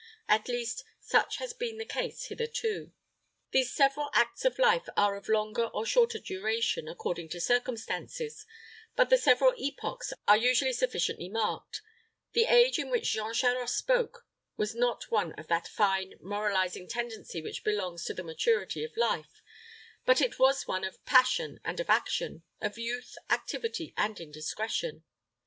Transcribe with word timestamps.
At 0.27 0.47
least, 0.47 0.83
such 0.99 1.37
has 1.37 1.53
been 1.53 1.77
the 1.77 1.85
case 1.85 2.23
hitherto. 2.25 2.91
These 3.51 3.71
several 3.71 4.09
acts 4.15 4.43
of 4.45 4.57
life 4.57 4.89
are 4.97 5.15
of 5.15 5.29
longer 5.29 5.65
or 5.65 5.85
shorter 5.85 6.17
duration, 6.17 6.87
according 6.87 7.29
to 7.29 7.39
circumstances, 7.39 8.47
but 8.95 9.11
the 9.11 9.17
several 9.19 9.53
epochs 9.59 10.11
are 10.27 10.37
usually 10.37 10.73
sufficiently 10.73 11.29
marked 11.29 11.83
The 12.31 12.45
age 12.45 12.79
in 12.79 12.89
which 12.89 13.11
Jean 13.11 13.31
Charost 13.35 13.77
spoke 13.77 14.25
was 14.57 14.73
not 14.73 15.11
one 15.11 15.33
of 15.33 15.45
that 15.49 15.67
fine, 15.67 16.15
moralizing 16.19 16.87
tendency 16.87 17.39
which 17.39 17.63
belongs 17.63 18.03
to 18.05 18.15
the 18.15 18.23
maturity 18.23 18.83
of 18.83 18.97
life; 18.97 19.43
but 20.03 20.19
it 20.19 20.39
was 20.39 20.65
one 20.67 20.83
of 20.83 21.05
passion 21.05 21.59
and 21.63 21.79
of 21.79 21.91
action, 21.91 22.41
of 22.59 22.79
youth, 22.79 23.17
activity, 23.29 23.93
and 23.95 24.19
indiscretion. 24.19 25.03